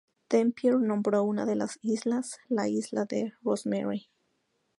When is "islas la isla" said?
1.83-3.05